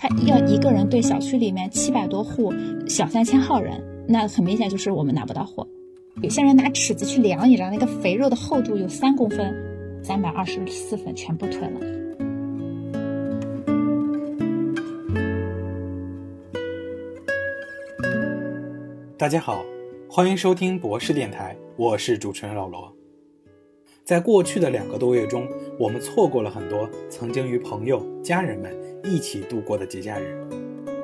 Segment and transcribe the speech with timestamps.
[0.00, 2.54] 他要一个人对小区里面七百多户
[2.86, 5.66] 小三千号人，那很明显就是我们拿不到货。
[6.22, 9.52] 有些人拿尺子去量一量，那个肥肉的厚度有三公分，
[10.00, 11.80] 三百二十四份全部退了。
[19.16, 19.64] 大家好，
[20.08, 22.97] 欢迎收听博士电台，我是主持人老罗。
[24.08, 25.46] 在过去的两个多月中，
[25.78, 30.34] 我们错过了很多曾经与朋友、家人们一起度过的节假日，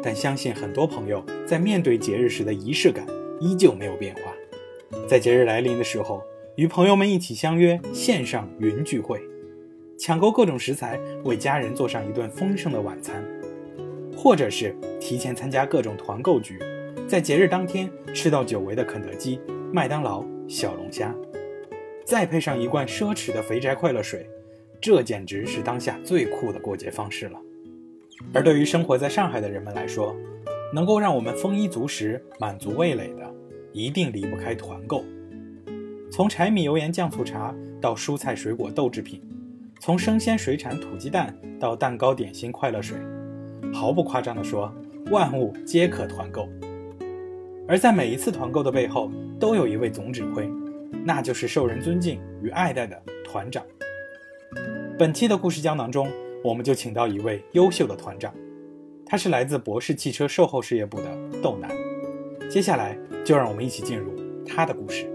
[0.03, 3.07] 但相信很多朋友在面对节日时的仪式感
[3.43, 4.33] 依旧没有变化。
[5.07, 6.23] 在节日来临的时候，
[6.57, 9.21] 与朋友们一起相约线上云聚会，
[9.99, 13.23] 抢购各种食材，为家人做上一顿丰盛的晚餐，
[14.17, 16.59] 或者是提前参加各种团购局。
[17.07, 19.39] 在节日当天吃到久违的肯德基、
[19.71, 21.15] 麦当劳、小龙虾，
[22.05, 24.29] 再配上一罐奢侈的肥宅快乐水，
[24.81, 27.41] 这简直是当下最酷的过节方式了。
[28.33, 30.15] 而对于生活在上海的人们来说，
[30.73, 33.35] 能够让我们丰衣足食、满足味蕾的，
[33.73, 35.03] 一定离不开团购。
[36.13, 39.23] 从柴米油盐酱醋茶到蔬菜水果豆制品，
[39.81, 42.99] 从生鲜水产土鸡蛋到蛋糕点心快乐水，
[43.73, 44.73] 毫不夸张地说，
[45.11, 46.47] 万物皆可团购。
[47.67, 50.49] 而在每一次团购的背后，都有一位总指挥，
[51.07, 53.63] 那就是受人尊敬与爱戴的团长。
[54.99, 56.11] 本期的故事胶囊中，
[56.43, 58.33] 我们就请到一位优秀的团长，
[59.05, 61.71] 他是来自博士汽车售后事业部的窦楠。
[62.49, 64.15] 接下来，就让我们一起进入
[64.47, 65.07] 他的故事。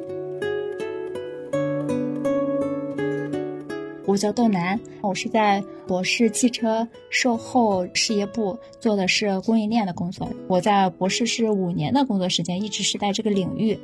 [4.05, 10.29] 我叫窦楠，我是在博士汽车售后事业部做的是供应链的工作。
[10.47, 13.79] 我在博士是五年的工作时间，一直是在这个领域。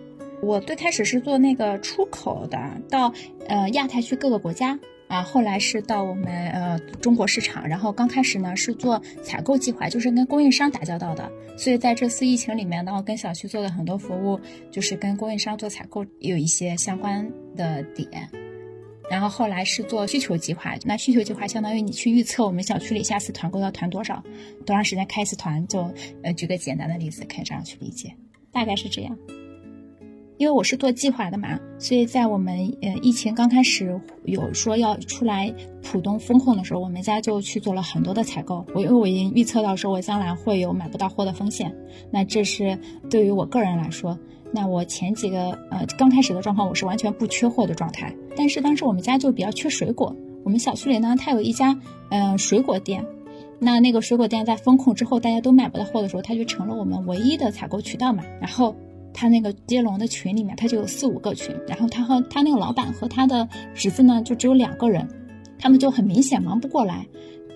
[0.46, 2.58] 我最开始是做那个出口的，
[2.88, 3.12] 到
[3.48, 7.68] 呃亚太区各个国家啊，后来是到我们呃中国市场。
[7.68, 11.32] 然后刚开始呢是做采购计划，就是跟供应商打交道的。
[11.58, 14.40] 所以在这次疫情里面呢，我跟小区做的很多服务，
[14.72, 18.30] 就是跟供应商做采购有一些相关的点。
[19.10, 24.24] 然后后来是做需求计划，那需求计划相当于你去预测我们小区里下次团购要团多少，
[24.66, 25.92] 多长时间开一次团，就
[26.24, 28.16] 呃举个简单的例子，可以这样去理解，
[28.52, 29.18] 大概是这样。
[30.38, 38.66] 因为我是做计划的嘛，所以在我们呃疫情刚开始有说要出来浦东风控的时候，我们家就去做了很多的采购。
[38.74, 41.74] 我因为我已经预测到说我将来会有买不到货的风险，
[42.12, 42.78] 那这是
[43.10, 44.18] 对于我个人来说。
[44.52, 48.14] 那我前几个呃刚开始的状况，我是完全不缺货的状态。
[48.38, 51.78] 但是当时我们家就比较缺水果，我们小区里呢，它有一家
[52.10, 53.06] 嗯水果店，
[53.60, 58.24] 那那个水果店在风控之后，大家都买不到货的时候，它就成了我们唯一的采购渠道嘛。
[58.40, 58.76] 然后
[59.16, 65.08] 他那个接龙的群里面，他就有四五个群，然后他和他那个老板和他的侄子呢，就只有两个人，
[65.58, 67.08] 他们就很明显忙不过来。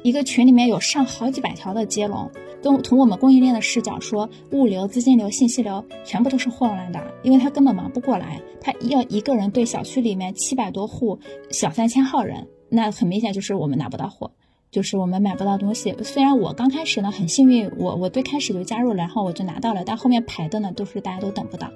[0.02, 2.32] 一个群里面有上好几百条的接龙，
[2.62, 11.20] 都从我们供应链的视角说，物流、资金流、信息流全部都是混乱的，因为他根本忙不过来，他要一个人对小区里面七百多户
[11.52, 14.32] 小三千号人，那很明显就是我们拿不到货，
[14.72, 15.96] 就是我们买不到东西。
[16.04, 21.72] 虽然我刚开始呢很幸运，我我最开始就加入了，然后我就拿到了，但后面排的呢都是大家都等不到。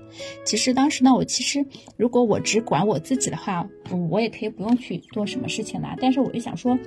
[0.46, 1.66] 其实当时呢，我其实
[1.98, 3.68] 如果我只管我自己的话，
[4.10, 6.78] 我也可以不用去做什么事情的，但是我就想说。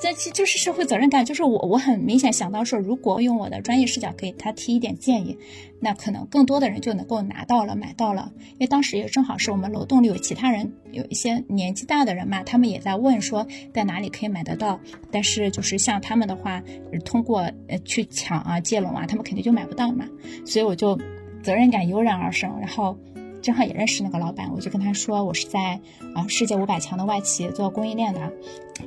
[0.00, 5.38] 这其就是社会责任感，就是我我很明显想到说，如果用我的专业视角给他提一点建议，
[5.80, 8.30] 那可能更多的人就能够拿到了买到了。
[8.38, 14.78] 因为当时也正好是我们楼栋里有其他人，有一些年纪大的人嘛，他们也在问说在哪里可以买得到。
[15.10, 16.62] 但是就是像他们的话，
[17.04, 20.06] 通过呃去抢啊接龙啊，他们肯定就买不到嘛。
[20.44, 20.98] 所以我就
[21.42, 22.98] 责任感油然而生，然后。
[23.44, 25.78] 正好也认识那个老板，我就跟他说，我是在
[26.14, 28.32] 啊世界五百强的外企做供应链的，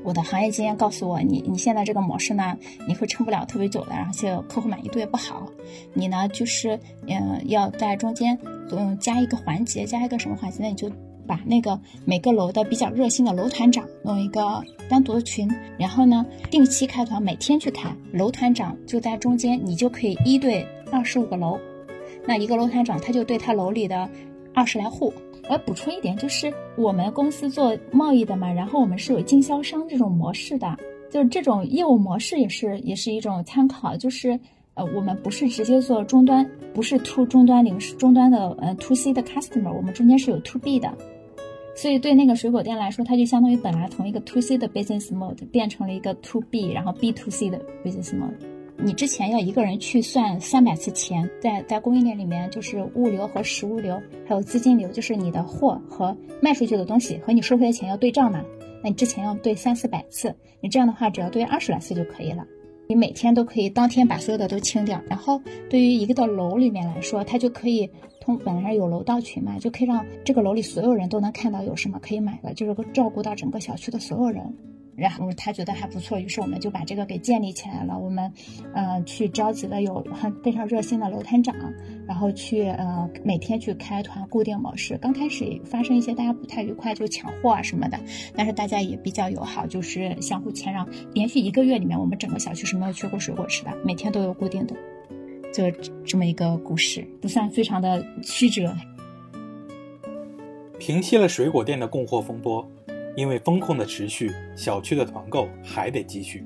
[0.03, 2.57] 我的行业经验告诉我，你你现在这个模式呢，
[2.88, 5.45] 你会撑不了特别久的，而且客户满意度也不好。
[5.94, 8.35] 你呢，就是嗯要在中间
[8.72, 10.57] 嗯加一个环节，加一个什么环节？
[10.63, 10.91] 那你就
[11.28, 15.47] 把那个每个楼的比较热心的楼团长弄一个单独的群，
[15.78, 21.60] 然后呢定期开团，每天去开，楼团长就在中间，你就可以一对二十五个楼，
[22.25, 24.10] 那一个楼团长他就对他楼里的。
[24.57, 25.13] 二十来户，
[25.44, 30.75] 我要补充一点，就是我们公司做贸易的嘛，然后我们是有经销商这种模式的，
[31.12, 34.31] 就是这种业务模式也是也是一种参考，就是
[34.74, 36.44] 呃，我们不是直接做终端，
[36.74, 40.92] 不是 to 终端零终端的呃 to C 的 customer，我们中间是有 to B 的，
[41.75, 48.56] 所以对那个水果店来说，它就相当于本来从一个 to C 的 business mode 变成了一个 to B，然后 B to C 的 business mode。
[48.79, 58.44] 你之前要一个人去算三百次钱，在在供应链里面，就是物流和实物流，还有资金流，就是你的货和卖出去的东西和你收回的钱要对账嘛？
[58.83, 62.45] 那你之前要对三四百次，你这样的话只要对二十来次就可以了。
[62.88, 65.01] 你每天都可以当天把所有的都清掉。
[65.09, 67.89] 然后对于一个的楼里面来说，它就可以
[68.21, 74.56] 通本来有楼道群嘛，就可以让这个楼里所有人都能看到有什么可以买的，就是照顾到整个小区的所有人。
[74.97, 77.95] 然后他觉得还不错，于是我们就把这个给建立起来了。
[77.97, 78.33] 我们，
[78.73, 81.55] 呃，去召集了有很非常热心的楼摊长，
[82.07, 84.97] 然后去呃每天去开团固定模式。
[84.97, 87.99] 刚开始发生一些大家不太愉快，就抢货啊什么的，
[88.35, 90.89] 但是大家也比较友好，就是相互谦让。
[91.13, 94.75] 连续一个月里面，我们整个小区是没有缺过水果吃的，每天都有固定的，
[95.53, 95.69] 就
[96.03, 98.75] 这么一个故事，不算非常的曲折。
[100.79, 102.67] 平息了水果店的供货风波。
[103.17, 106.45] 因为风控的持续，小区的团购还得继续。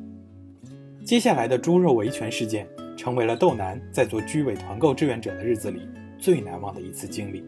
[1.03, 2.65] 接下来的猪肉维权事件，
[2.95, 5.81] 成为了豆楠在做居委团购志愿者的日子里
[6.17, 7.43] 最难忘的一次经历。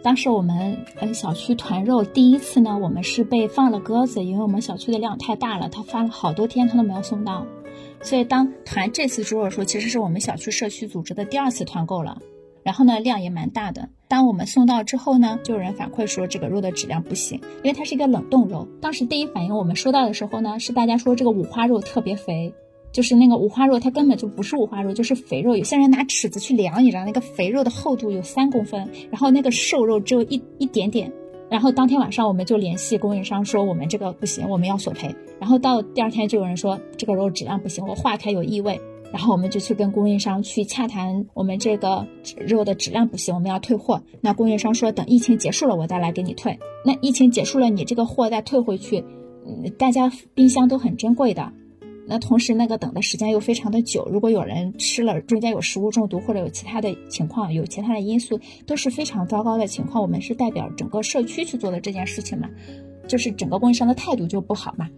[0.00, 7.44] 当时我们呃小区团肉第一次呢，我们是被放了鸽子，因为我们小区的量太大了，他发了好多天他都没有送到。
[8.00, 12.22] 所以当团这次猪肉的时候，其实是我们小区社区组织的第二次团购了。
[12.66, 13.88] 然后呢，量也蛮大的。
[14.08, 18.66] 当我们送到之后呢，就有人反馈说这个肉的质量不行，因为它是一个冷冻肉。
[18.80, 22.52] 当时第一反应我们收到的时候呢，是大家说这个五花肉特别肥，
[22.90, 25.56] 就是那个五花肉它根本就不是五花肉，就是肥肉。
[25.56, 31.12] 有些人拿尺子去量，你知道那个肥肉的厚度有三公分，然后那个瘦肉只有一一点点。
[31.48, 35.14] 然后当天晚上我们就联系供应商说我们这个不行，我们要索赔。
[35.38, 38.80] 然后到第二天就有人说这个肉质量不行，我化开有异味。
[39.12, 42.06] 然后我们就去跟供应商去洽谈，我们这个
[42.38, 44.02] 肉的质量不行，我们要退货。
[44.20, 46.58] 那供应商说等疫情结束了我再来给你退。
[46.84, 49.04] 那疫情结束了，你这个货再退回去，
[49.46, 51.52] 嗯，大家冰箱都很珍贵的。
[52.08, 60.00] 那同时那个等的时间又非常的久，如果有人吃了中间有食物中毒或者有其他的情况，有其他的因素都是非常糟糕的情况。
[60.00, 62.48] 我们是代表整个社区去做的这件事情嘛。
[63.06, 64.88] 就是整个供应商的态度就不好嘛，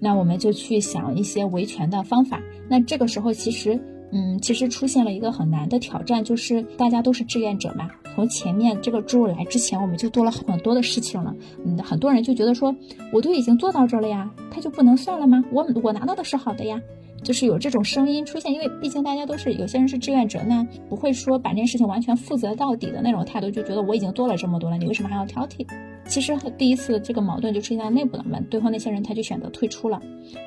[0.00, 2.40] 那我们就去想一些维权的方法。
[2.68, 3.78] 那这个时候其实，
[4.12, 7.90] 嗯，其实出现了一个很难的挑战，就是大家都是志愿者嘛。
[8.14, 11.34] 从前面这个猪肉来之前，我们就做了很多的事情了。
[11.64, 12.74] 嗯，很多人就觉得说，
[13.12, 15.44] 我都已经做到这了呀，他就不能算了吗？
[15.52, 16.80] 我我拿到的是好的呀。
[17.26, 25.66] 就是有这种声音出现，因为毕竟大家都是有些人是志愿者，那不会说把这件事情完全负责到底的那种态度，就觉得我已经做了这么多了，你为什么还要挑剔？
[26.06, 30.00] 其实第一次这个矛盾就出现在内部的嘛，最后那些人他就选择退出了。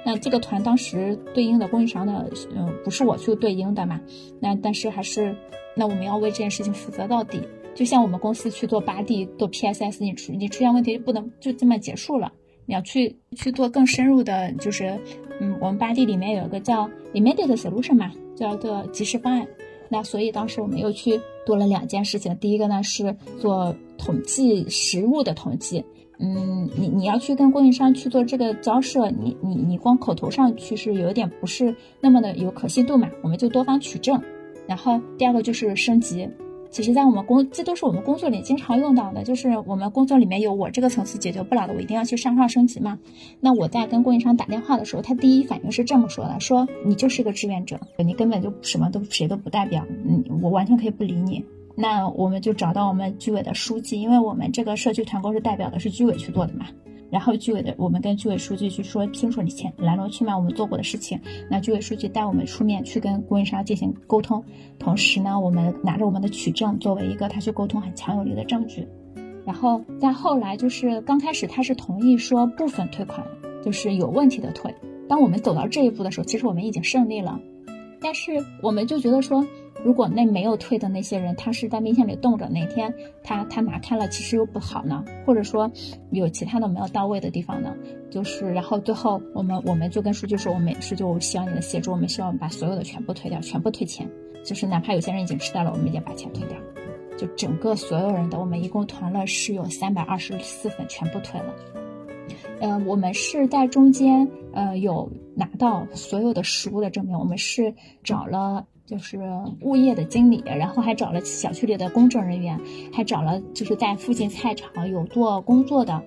[0.06, 2.24] 那这个团当时对应的供应商呢，
[2.56, 4.00] 嗯，不是我去对应的嘛，
[4.40, 5.36] 那但是还是，
[5.76, 7.42] 那我们要为这件事情负责到底。
[7.76, 12.32] 就像我们公司去做八 D 做 PSS，你出你出现问题不能就这么结束了。
[12.70, 14.96] 你要去去做更深入的，就是，
[15.42, 19.48] 嗯，我们八 D 里面有一个叫 immediate solution 嘛，叫做即时方案。
[19.90, 25.84] 那所以当时我们又去做了两件事情，第一个呢是做统计实物的统计，
[26.20, 34.22] 嗯，你你要去跟供应商去做这个交涉，你你你光口头上去是有点不是那么的有可信度嘛，我们就多方取证。
[34.68, 36.30] 然后第二个就是升级。
[36.72, 43.00] 其实，在我们工，这都是我们工作里经常用到的，就是我们工作里面有我这个层次解决不了的，我一定要去向上升级嘛。
[43.40, 51.44] 那我在跟供应商打电话的时候，他第一反应是这么说的：说你就是个志愿者，你根本就什么都谁都不代表，嗯，我完全可以不理你。
[51.76, 56.68] 那我们就找到我们居委的书记，因为我们这个社区团购是代表的是居委去做的嘛。
[57.12, 61.20] 然后居委的，我们跟居委书记去说清楚你前来龙去脉，我们做过的事情。
[61.50, 64.44] 那居委书记带我们出面去跟供应商进行沟通，
[64.78, 68.88] 同时呢，我们拿着我们的取证作为一个他去沟通很强有力的证据。
[69.46, 73.26] 然后在后来就是刚开始他是同意说部分退款，
[73.64, 74.74] 就是有问题的退。
[75.08, 77.40] 当我们走到这一步的时候，其实我们已经胜利了，
[78.00, 79.46] 但是我们就觉得说。
[79.84, 82.94] 如果那没有退的那些人，他是在冰箱里冻着，哪天
[83.24, 85.04] 他他拿开了，其实又不好呢？
[85.26, 85.72] 或者说
[86.12, 87.74] 有其他的没有到位的地方呢？
[88.10, 94.10] 就是，然后最后我们我们就跟书记说，我们是就希望你的协助，我们希望把所有的全部退掉，全部退钱，
[94.44, 96.58] 就是哪怕有些人已经吃到了，我们也把钱退掉，
[97.18, 101.56] 就整个所有人的，我们一共团了是有三百二十四份，全部退了。
[102.60, 108.66] 嗯，我们是在中间呃有拿到所有的实物的证明，我们是找了。
[108.90, 109.20] 就是
[109.62, 112.60] 物业的经理，然后还找了小区里的公证人员，
[112.92, 116.02] 还找了就是在附近菜场有做工作的，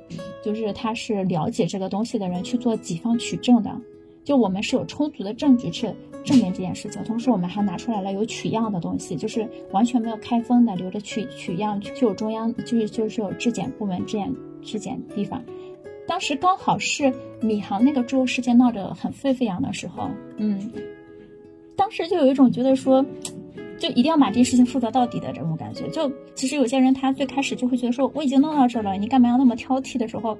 [0.45, 3.71] 就是他是了解这个东西的人去做几方取证的。
[4.25, 5.89] 就我们是有充足的证据去
[6.25, 15.41] 证明这件事情，同时我们还拿出来了有取样的东西，就是完全没有开封的，留着取取样，就有中央就是就是有质检部门质检质检地方。
[16.09, 20.69] 当时刚好是米航那个猪肉事件闹得很沸沸扬的时候，嗯。
[21.76, 23.05] 当时就有一种觉得说，
[23.79, 25.88] 就一定要把这件事情负责到底的这种感觉。
[25.88, 30.37] 就其实有些人他最开始就会觉得说，我已经弄到这了，你干嘛要那么挑剔的时候，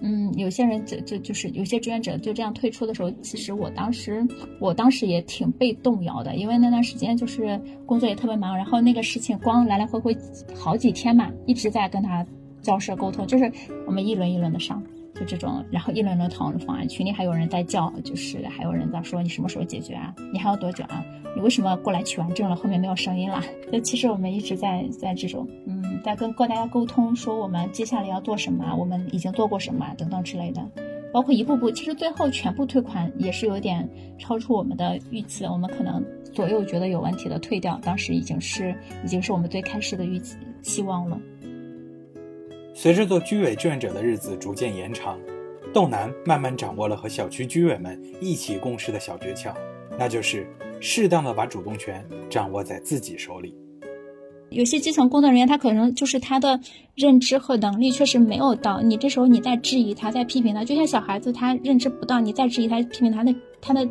[0.00, 4.26] 嗯，有些人就就就是有些志愿者就这样退出的时候，其实我当时
[4.58, 10.16] 我当时也挺被动摇的，因为那段时间就是工作也特别忙，然后那个事情光来来回回
[10.54, 12.26] 好几天嘛，一直在跟他
[12.62, 13.52] 交涉沟通，就是
[13.86, 14.82] 我们一轮一轮的上。
[15.20, 20.14] 就这种，然后一轮轮讨论方案，群里还有人在叫，就是还有人在说你什么时候解决啊？
[20.32, 21.04] 你还要多久啊？
[21.36, 23.38] 你为什么过来取完证了，后面没有声音了？
[23.70, 30.66] 就其实我们一直在在这种，嗯，在跟各大家沟通，说我们接下来要做什么，我们已经做过什么等等之类的，
[31.12, 33.86] 包括一步步，其实最后全部退款也是有点
[34.18, 38.74] 超出我们的预期，我们可能左右觉得有问题的退掉，当时已经是
[39.04, 41.20] 已经是我们最开始的预期期望了。
[42.82, 45.20] 随着做居委志愿者的日子逐渐延长，
[45.70, 49.52] 豆楠慢慢掌握了和小区居委们一起共事的小诀窍，
[49.98, 50.46] 那就是
[50.80, 53.54] 适当的把主动权掌握在自己手里。
[54.48, 56.58] 有些基层工作人员，他可能就是他的
[56.94, 63.86] 认知和能力确实没有到，你这时候你再质疑他，再批评他，就像小孩子他认知不到，你再质疑他、批评他，那他的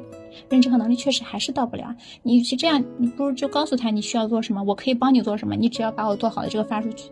[0.50, 1.96] 认知和能力确实还是到不了。
[2.24, 7.12] 你与其这样，你不如就告诉他你需要做什么，我可以帮你做什么，你只要把我做好的这个发出去。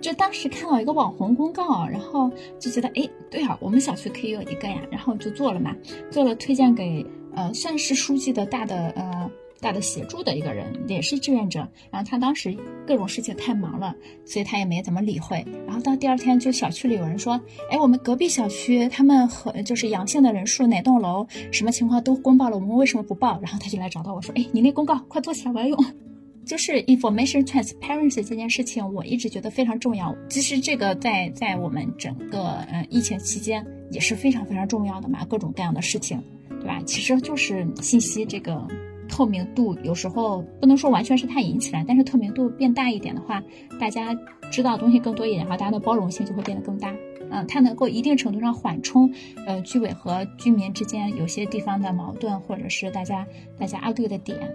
[0.00, 5.74] 就当时看到一个网红公告，然后就觉得，哎，对啊，我们小区可以有一个呀，然后就做了嘛，
[6.10, 11.66] 做了推荐给呃，算是书记的大的呃大的协助的一个人，也是志愿者。
[11.90, 15.44] 然后他当时各种事情太忙了，所以他也没怎么理会。
[15.66, 17.40] 然后到第二天，就小区里有人说，
[17.70, 23.40] 哎，我们隔壁小区他们和就是阳性的人数哪栋楼什么情况都公报了，我们为什么不报？
[23.42, 25.84] 然后他就来找到我说，哎，你那公告快做起来，我要用。
[26.48, 30.16] 就是 information transparency 这件事情，我一直觉得非常重要。
[30.30, 36.80] 其实这个在在我们整个呃疫情期间也是非常非常重要的嘛，各种各样的事情，对吧？
[36.86, 38.66] 其实就是信息这个
[39.10, 43.42] 透明度，有时候不能说完全是它引起来，但是透明度变大一点的话，
[43.78, 44.16] 大家
[44.50, 46.94] 知道东西更多一点的话，大家的包容性就会变得更大。
[47.30, 49.12] 嗯，它能够一定程度上缓冲
[49.46, 53.26] 呃居委和居民之间有些地方的矛盾，或者是大家
[53.58, 54.50] 大家 argue 的点。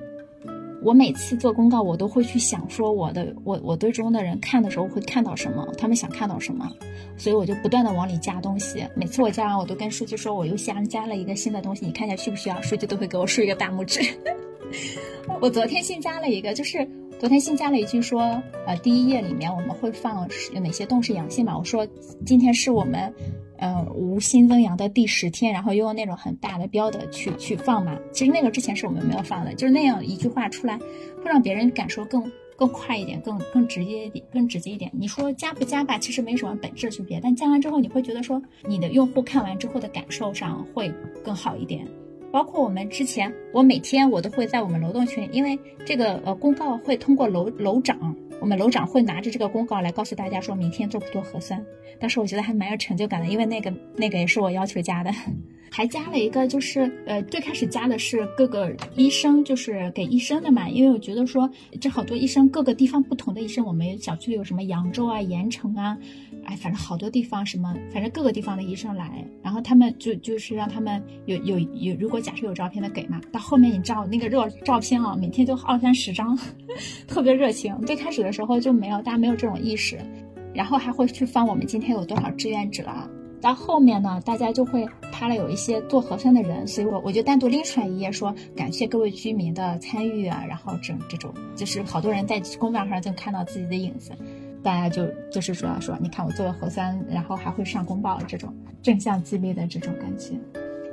[0.84, 6.70] 我每次做公告，我都会去想说我的我我对中的人看的时候会看到什么，他们想看到什么，
[7.18, 8.86] 所以我就不断的往里加东西。
[8.96, 12.62] 每次我加完，我都跟书记说我又加加了一个新的东西，你看一下需不需要？
[12.62, 14.02] 书记都会给我竖一个大拇指。
[15.40, 16.88] 我昨天新加了一个，就是
[17.20, 18.22] 昨天新加了一句说，
[18.66, 21.58] 呃，第一页里面我们会放哪些动是阳性嘛？
[21.58, 21.88] 我说
[22.26, 23.14] 今天是我们。
[23.58, 27.98] 呃，无新增阳的第十天，然后又用那种很大的标的去去放嘛。
[28.12, 34.92] 其实那个之前是我们没有放的，就是那样一句话出来，会让别人感受更更快一点，更更直接一点，更直接一点。
[34.94, 40.92] 你说加不加吧，其实没什么本质区别，但加完之后，你会觉得说你的用户看完之后的感受上会
[41.24, 41.88] 更好一点。
[42.32, 48.16] 包括我们之前，我每天我都会在我们楼栋群，因为这个呃公告会通过楼楼长。
[48.40, 51.64] 我们楼长会拿着这个公告来告诉大家，说明天做不做核酸。
[52.00, 55.12] 当时我觉得还蛮有成就感的，因为那个那个也是我要求加的。
[55.76, 61.50] 还加了一个，就是呃，最开始加的是各个医生，就是给医生的嘛，因为我觉得说
[61.82, 65.98] 这好多医生，各个地方不同的医生，我们小区里有什么扬州啊、盐城啊，
[66.46, 76.38] 哎，反正好多地方什么，反正各个地方的医生来，然后他们就就是让他们有有有，如果假设有照片的给嘛，到后面你照那个热照片啊，每天就二三十张，
[77.08, 77.76] 特别热情。
[77.82, 79.98] 最开始的时候就没有，大家没有这种意识，
[80.54, 82.86] 然后还会去翻我们今天有多少志愿者。
[82.86, 83.10] 啊
[83.44, 94.14] 到后面呢，大家就会拍了有一些做核酸的人，所以我我就单独拎出来一页，说感谢各位居民的参与啊，然后这这种就是好多人在公告上就看到自己的影子，
[94.64, 100.36] 大家就就是主要说，你看我做了核酸，然后还会上公报，这种正向激励的这种感觉，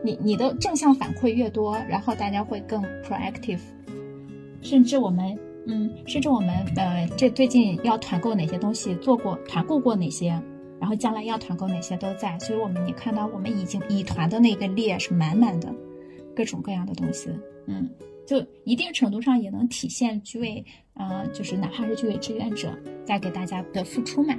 [0.03, 3.61] 你你的正向反馈越多，然后大家会更 proactive，
[4.61, 5.39] 甚至我们
[5.69, 10.37] 嗯，甚至我们呃这最近要团购哪些东西，做过团购过哪些。
[10.81, 15.73] 然后将来要团购哪些都在，所以我们你看到我们已经已团的那个列是满满的，
[16.35, 17.29] 各种各样的东西，
[17.67, 17.89] 嗯，
[18.27, 24.35] 就一定程度上也能体现居委，呃，就是哪怕是居委志愿者在给大家的付出嘛。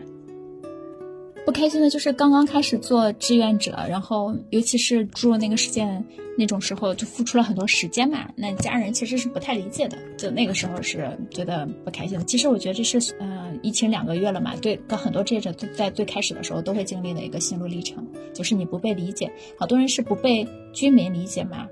[1.43, 6.05] 不开心的就是刚刚开始做志愿者，然后尤其是住那个事件
[6.37, 8.29] 那种时候，就付出了很多时间嘛。
[8.35, 12.23] 那家人其实是不太理解的，就那个时候是觉得不开心的。
[12.25, 21.67] 其实我觉得这是呃疫情两个月了嘛，对，跟很多志愿者在最开始的时候都会经历的一个心路历程，就是你不被理解，好多人是不被居民理解嘛。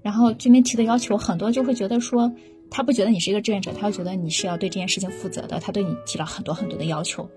[0.00, 2.32] 然后居民提的要求很多，就会觉得说
[2.70, 7.28] 他不觉得你是一个志愿者，他会觉得你是要对这件事情负责的，他对你提了很多很多的要求。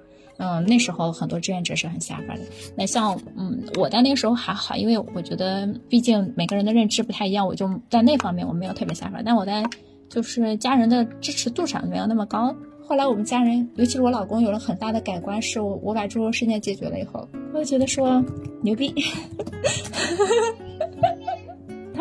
[0.43, 2.41] 嗯，那时候很多志愿者是很下发的。
[2.75, 9.21] 那像嗯，我在那个时候还好，因为我觉得毕竟每个人的认知不太一样，我就在那方面我没有特别下发。
[9.21, 9.63] 但我在
[10.10, 12.55] 就是家人的支持度上没有那么高。
[12.83, 18.21] 后来我们家人，尤其是我老公，有了很大的改观，是我我把猪肉事件解决了以后，我就觉得说
[18.63, 18.93] 牛逼，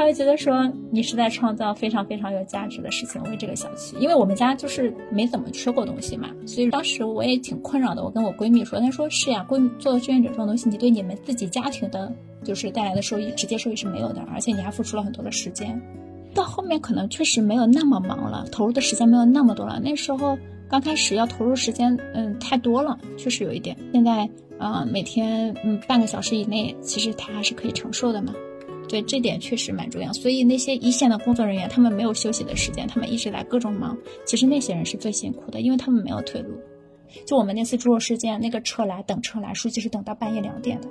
[0.00, 8.02] 他会觉得说你是在创造非常非常有价值的事情，为这个小区，因为我们家就是没怎么吃过东西嘛，所以当时我也挺困扰的。
[8.02, 12.10] 我跟我闺蜜说，她说是呀，闺蜜做志愿者这种东西，你对你们自己家庭的，
[12.42, 15.78] 就是带来的收益，直接收益是没有的，而且你还付出了很多的时间。
[16.32, 19.78] 到后面可能确实没有那么忙了，投入的时间没有那么多了。
[19.84, 20.38] 那时候
[20.70, 23.76] 刚开始要投入时间，嗯，太多了，确实有一点。
[23.92, 28.32] 现在，啊，每天嗯半个小时以内，其实他还是可以承受的嘛。
[28.90, 30.12] 对，这点确实蛮重要。
[30.12, 33.96] 所以那些一线的工作人员，他们没有休息的时间，他们一直在各种忙。
[34.26, 36.50] 其实那些人是最辛苦的，因为他们没有退路。
[37.24, 40.88] 就我们那次猪肉事件，那个车来等车来，书记是等到半夜两点的。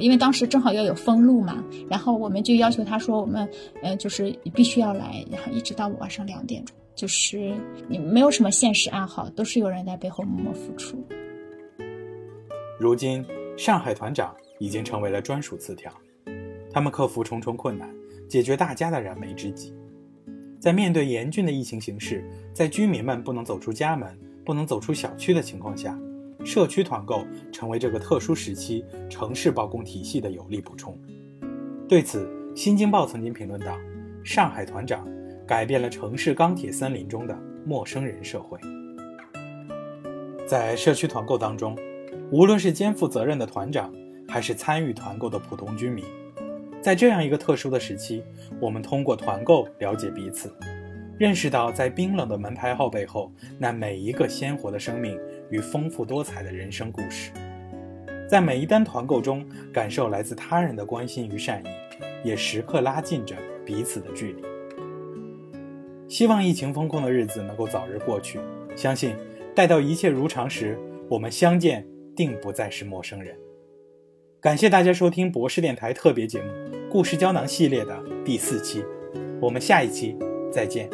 [0.00, 3.46] 因为当时正好要有封路嘛，然后我们就要求他说我们，
[3.82, 7.54] 呃，就是必须要来，然后一直到晚上两点钟，就是
[7.88, 10.96] 你没有什么现实暗号，都是有人在背后默默付出。
[12.80, 13.24] 如今，
[13.58, 15.92] 上海团长已经成为了专属词条，
[16.74, 17.88] 他们克服重重困难，
[18.28, 19.72] 解决大家的燃眉之急。
[20.58, 25.96] 在面对严峻的疫情形势，在居民们不能走出家门、不能走出小区的情况下。
[26.44, 30.98] 社区团购成为这个特殊时期城市报供体系的有力补充。
[31.88, 32.26] 对此，
[32.56, 33.78] 《新京报》曾经评论道
[34.24, 35.08] ：“上海团长
[35.46, 38.58] 改变了城市钢铁森林中的陌生人社会。”
[40.44, 41.78] 在社区团购当中，
[42.32, 43.94] 无论是肩负责任的团长，
[44.28, 46.04] 还是参与团购的普通居民，
[46.84, 48.22] 在这样一个特殊的时期，
[48.60, 50.54] 我们通过团购了解彼此。
[51.18, 57.30] 认识到，在冰冷的门牌号背后，那每一个鲜活的生命与丰富多彩的人生故事，
[58.28, 61.68] 在每一单团购中，感受来自他人的关心与善意，
[62.22, 64.42] 也时刻拉近着彼此的距离。
[66.06, 68.38] 希望疫情封控的日子能够早日过去，
[68.76, 69.16] 相信
[69.54, 73.34] 待到一切如常时，我们相见定不再是陌生人。
[74.44, 76.48] 感谢大家收听博士电台特别节目
[76.90, 78.84] 《故事胶囊》系列的第四期，
[79.40, 80.14] 我们下一期
[80.52, 80.86] 再见。